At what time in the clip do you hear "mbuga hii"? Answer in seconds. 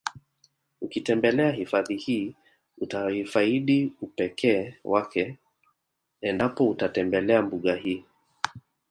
7.41-8.05